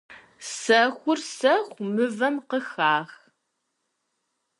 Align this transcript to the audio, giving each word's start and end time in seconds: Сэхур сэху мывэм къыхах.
Сэхур 0.57 1.19
сэху 1.37 1.83
мывэм 1.93 2.35
къыхах. 2.49 3.11